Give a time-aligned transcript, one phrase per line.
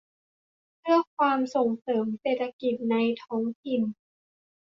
[0.79, 3.81] เพื่อความส่งเสริมเศรษฐกิจในท้องถิ่น